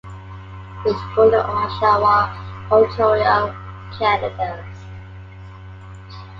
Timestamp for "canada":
3.99-4.65